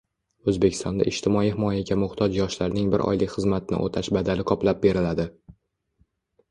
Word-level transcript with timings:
O‘zbekistonda 0.51 1.05
ijtimoiy 1.11 1.51
himoyaga 1.55 1.97
muhtoj 2.05 2.39
yoshlarning 2.39 2.89
bir 2.95 3.05
oylik 3.11 3.33
xizmatni 3.37 3.83
o‘tash 3.89 4.11
badali 4.19 4.49
qoplab 4.55 4.85
beriladi 4.89 5.33